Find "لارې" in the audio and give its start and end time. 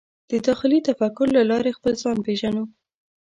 1.51-1.75